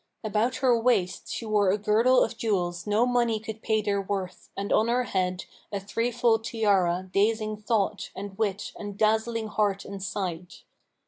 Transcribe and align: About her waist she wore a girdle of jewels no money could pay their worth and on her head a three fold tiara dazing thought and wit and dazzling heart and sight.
About 0.23 0.55
her 0.55 0.75
waist 0.79 1.31
she 1.31 1.45
wore 1.45 1.69
a 1.69 1.77
girdle 1.77 2.23
of 2.23 2.35
jewels 2.35 2.87
no 2.87 3.05
money 3.05 3.39
could 3.39 3.61
pay 3.61 3.83
their 3.83 4.01
worth 4.01 4.49
and 4.57 4.73
on 4.73 4.87
her 4.87 5.03
head 5.03 5.45
a 5.71 5.79
three 5.79 6.09
fold 6.09 6.43
tiara 6.43 7.07
dazing 7.13 7.57
thought 7.57 8.09
and 8.15 8.35
wit 8.35 8.71
and 8.79 8.97
dazzling 8.97 9.49
heart 9.49 9.85
and 9.85 10.01
sight. 10.01 10.63